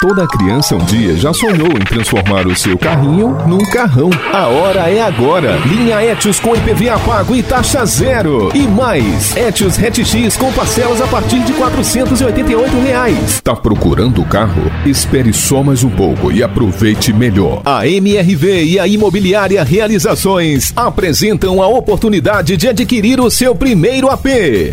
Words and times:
Toda 0.00 0.26
criança 0.26 0.74
um 0.74 0.78
dia 0.78 1.14
já 1.14 1.30
sonhou 1.30 1.72
em 1.72 1.84
transformar 1.84 2.46
o 2.46 2.56
seu 2.56 2.78
carrinho 2.78 3.36
num 3.46 3.58
carrão. 3.58 4.08
A 4.32 4.46
hora 4.46 4.90
é 4.90 5.02
agora. 5.02 5.58
Linha 5.66 6.02
Etios 6.02 6.40
com 6.40 6.56
IPVA 6.56 6.98
pago 7.00 7.36
e 7.36 7.42
taxa 7.42 7.84
zero. 7.84 8.50
E 8.54 8.66
mais, 8.66 9.36
Etios 9.36 9.78
Hatch 9.78 9.98
X 9.98 10.38
com 10.38 10.50
parcelas 10.54 11.02
a 11.02 11.06
partir 11.06 11.40
de 11.40 11.52
488 11.52 12.80
reais. 12.80 13.42
Tá 13.44 13.54
procurando 13.54 14.22
o 14.22 14.24
carro? 14.24 14.72
Espere 14.86 15.34
só 15.34 15.62
mais 15.62 15.84
um 15.84 15.90
pouco 15.90 16.32
e 16.32 16.42
aproveite 16.42 17.12
melhor. 17.12 17.60
A 17.66 17.86
MRV 17.86 18.64
e 18.64 18.78
a 18.78 18.86
Imobiliária 18.86 19.62
Realizações 19.62 20.72
apresentam 20.74 21.62
a 21.62 21.68
oportunidade 21.68 22.56
de 22.56 22.66
adquirir 22.66 23.20
o 23.20 23.30
seu 23.30 23.54
primeiro 23.54 24.08
AP. 24.08 24.26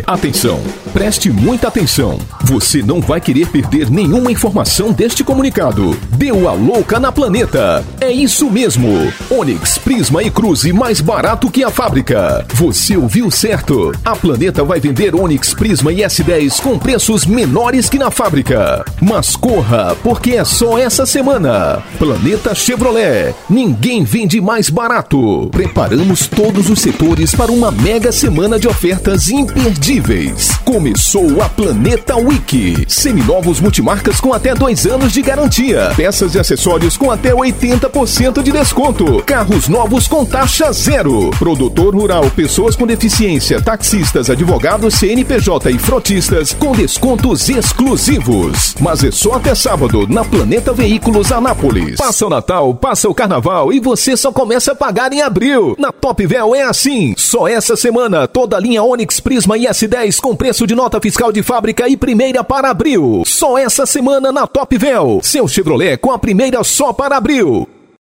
Atenção, 0.06 0.58
preste 0.98 1.30
muita 1.30 1.68
atenção. 1.68 2.18
Você 2.42 2.82
não 2.82 3.00
vai 3.00 3.20
querer 3.20 3.46
perder 3.46 3.88
nenhuma 3.88 4.32
informação 4.32 4.90
deste 4.90 5.22
comunicado. 5.22 5.96
Deu 6.16 6.48
a 6.48 6.52
louca 6.52 6.98
na 6.98 7.12
planeta. 7.12 7.84
É 8.00 8.10
isso 8.10 8.50
mesmo. 8.50 8.88
Onix, 9.30 9.78
Prisma 9.78 10.24
e 10.24 10.30
Cruze 10.30 10.72
mais 10.72 11.00
barato 11.00 11.52
que 11.52 11.62
a 11.62 11.70
fábrica. 11.70 12.44
Você 12.52 12.96
ouviu 12.96 13.30
certo. 13.30 13.92
A 14.04 14.16
Planeta 14.16 14.64
vai 14.64 14.80
vender 14.80 15.14
Onix, 15.14 15.54
Prisma 15.54 15.92
e 15.92 15.98
S10 15.98 16.60
com 16.60 16.76
preços 16.76 17.24
menores 17.24 17.88
que 17.88 17.96
na 17.96 18.10
fábrica. 18.10 18.84
Mas 19.00 19.36
corra, 19.36 19.96
porque 20.02 20.32
é 20.32 20.44
só 20.44 20.76
essa 20.76 21.06
semana. 21.06 21.80
Planeta 21.96 22.56
Chevrolet. 22.56 23.36
Ninguém 23.48 24.02
vende 24.02 24.40
mais 24.40 24.68
barato. 24.68 25.48
Preparamos 25.52 26.26
todos 26.26 26.68
os 26.68 26.80
setores 26.80 27.36
para 27.36 27.52
uma 27.52 27.70
mega 27.70 28.10
semana 28.10 28.58
de 28.58 28.66
ofertas 28.66 29.28
imperdíveis. 29.28 30.57
Começou 30.68 31.40
a 31.40 31.48
Planeta 31.48 32.14
Week. 32.16 32.84
Seminovos 32.86 33.58
multimarcas 33.58 34.20
com 34.20 34.34
até 34.34 34.54
dois 34.54 34.84
anos 34.84 35.14
de 35.14 35.22
garantia. 35.22 35.94
Peças 35.96 36.34
e 36.34 36.38
acessórios 36.38 36.94
com 36.94 37.10
até 37.10 37.32
80% 37.32 38.42
de 38.42 38.52
desconto. 38.52 39.22
Carros 39.24 39.66
novos 39.66 40.06
com 40.06 40.26
taxa 40.26 40.70
zero. 40.70 41.30
Produtor 41.38 41.94
rural, 41.94 42.30
pessoas 42.32 42.76
com 42.76 42.86
deficiência, 42.86 43.62
taxistas, 43.62 44.28
advogados, 44.28 44.92
CNPJ 44.96 45.70
e 45.70 45.78
frotistas 45.78 46.52
com 46.52 46.72
descontos 46.72 47.48
exclusivos. 47.48 48.74
Mas 48.78 49.02
é 49.02 49.10
só 49.10 49.36
até 49.36 49.54
sábado 49.54 50.06
na 50.06 50.22
Planeta 50.22 50.74
Veículos 50.74 51.32
Anápolis. 51.32 51.96
Passa 51.96 52.26
o 52.26 52.30
Natal, 52.30 52.74
passa 52.74 53.08
o 53.08 53.14
Carnaval 53.14 53.72
e 53.72 53.80
você 53.80 54.18
só 54.18 54.30
começa 54.30 54.72
a 54.72 54.76
pagar 54.76 55.14
em 55.14 55.22
abril. 55.22 55.74
Na 55.78 55.92
Top 55.92 56.26
Véu 56.26 56.54
é 56.54 56.60
assim. 56.60 57.14
Só 57.16 57.48
essa 57.48 57.74
semana 57.74 58.28
toda 58.28 58.58
a 58.58 58.60
linha 58.60 58.82
Onix 58.82 59.18
Prisma 59.18 59.56
e 59.56 59.64
S10 59.64 60.20
com 60.20 60.36
preço 60.36 60.57
de 60.66 60.74
nota 60.74 61.00
fiscal 61.00 61.32
de 61.32 61.42
fábrica 61.42 61.88
e 61.88 61.96
primeira 61.96 62.42
para 62.42 62.70
abril. 62.70 63.22
Só 63.24 63.58
essa 63.58 63.86
semana 63.86 64.32
na 64.32 64.46
Top 64.46 64.76
Véu. 64.76 65.20
Seu 65.22 65.46
Chevrolet 65.46 65.96
com 65.96 66.12
a 66.12 66.18
primeira 66.18 66.62
só 66.64 66.92
para 66.92 67.16
abril. 67.16 67.68